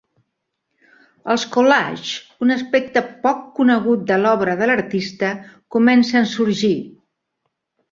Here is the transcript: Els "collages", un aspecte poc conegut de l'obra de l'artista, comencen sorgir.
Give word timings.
Els 1.33 1.43
"collages", 1.55 2.13
un 2.45 2.53
aspecte 2.55 3.03
poc 3.27 3.45
conegut 3.61 4.09
de 4.13 4.19
l'obra 4.25 4.57
de 4.63 4.73
l'artista, 4.73 5.31
comencen 5.79 6.29
sorgir. 6.35 6.75